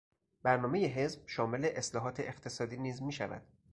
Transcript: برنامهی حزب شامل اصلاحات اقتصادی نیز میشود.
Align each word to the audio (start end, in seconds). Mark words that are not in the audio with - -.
برنامهی 0.43 0.85
حزب 0.85 1.27
شامل 1.27 1.65
اصلاحات 1.75 2.19
اقتصادی 2.19 2.77
نیز 2.77 3.01
میشود. 3.01 3.41